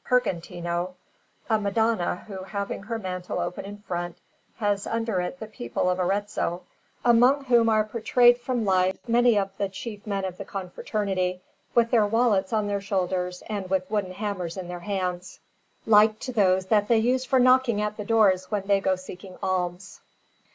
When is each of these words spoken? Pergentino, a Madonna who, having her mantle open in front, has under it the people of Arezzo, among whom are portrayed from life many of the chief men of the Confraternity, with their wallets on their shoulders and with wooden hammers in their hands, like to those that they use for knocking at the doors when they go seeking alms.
Pergentino, 0.03 0.95
a 1.47 1.59
Madonna 1.59 2.23
who, 2.25 2.41
having 2.41 2.81
her 2.81 2.97
mantle 2.97 3.37
open 3.39 3.65
in 3.65 3.77
front, 3.83 4.17
has 4.57 4.87
under 4.87 5.19
it 5.21 5.39
the 5.39 5.45
people 5.45 5.91
of 5.91 5.99
Arezzo, 5.99 6.63
among 7.05 7.43
whom 7.43 7.69
are 7.69 7.83
portrayed 7.83 8.39
from 8.39 8.65
life 8.65 8.97
many 9.07 9.37
of 9.37 9.51
the 9.59 9.69
chief 9.69 10.07
men 10.07 10.25
of 10.25 10.39
the 10.39 10.43
Confraternity, 10.43 11.39
with 11.75 11.91
their 11.91 12.07
wallets 12.07 12.51
on 12.51 12.65
their 12.65 12.81
shoulders 12.81 13.43
and 13.45 13.69
with 13.69 13.91
wooden 13.91 14.13
hammers 14.13 14.57
in 14.57 14.67
their 14.69 14.79
hands, 14.79 15.39
like 15.85 16.17
to 16.17 16.31
those 16.33 16.65
that 16.65 16.87
they 16.87 16.97
use 16.97 17.23
for 17.23 17.37
knocking 17.37 17.79
at 17.79 17.95
the 17.97 18.03
doors 18.05 18.49
when 18.49 18.65
they 18.65 18.79
go 18.81 18.95
seeking 18.95 19.37
alms. 19.43 19.99